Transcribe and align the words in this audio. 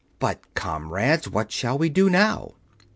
But, 0.17 0.55
comrades, 0.55 1.29
what 1.29 1.51
shall 1.51 1.77
we 1.77 1.87
do 1.87 2.09
now?" 2.09 2.55